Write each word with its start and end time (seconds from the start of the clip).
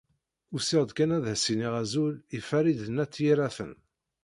Usiɣ-d 0.55 0.91
kan 0.97 1.15
ad 1.17 1.25
as-iniɣ 1.33 1.73
azul 1.81 2.15
i 2.37 2.39
Farid 2.47 2.81
n 2.89 3.01
At 3.03 3.13
Yiraten. 3.23 3.73